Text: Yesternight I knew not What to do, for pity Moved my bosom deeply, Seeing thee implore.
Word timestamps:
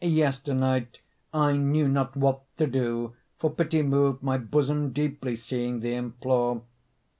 Yesternight 0.03 0.97
I 1.31 1.51
knew 1.55 1.87
not 1.87 2.17
What 2.17 2.41
to 2.57 2.65
do, 2.65 3.13
for 3.37 3.51
pity 3.51 3.83
Moved 3.83 4.23
my 4.23 4.39
bosom 4.39 4.93
deeply, 4.93 5.35
Seeing 5.35 5.81
thee 5.81 5.93
implore. 5.93 6.63